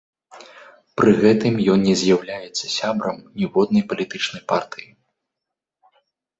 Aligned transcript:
Пры 0.99 1.11
гэтым 1.23 1.59
ён 1.73 1.79
не 1.89 1.93
з'яўляецца 2.05 2.65
сябрам 2.79 3.17
ніводнай 3.43 3.87
палітычнай 3.95 4.43
партыі. 4.55 4.89